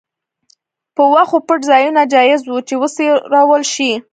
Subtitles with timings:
[0.95, 3.91] په وښو پټ ځایونه جایز وو چې وڅرول شي.